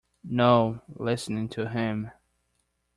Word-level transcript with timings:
No, 0.27 0.81
listening 0.97 1.47
to 1.49 1.69
him. 1.69 2.09